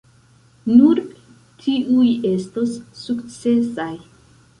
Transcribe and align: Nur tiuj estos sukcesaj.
Nur 0.69 1.01
tiuj 1.65 2.07
estos 2.29 2.73
sukcesaj. 3.03 3.91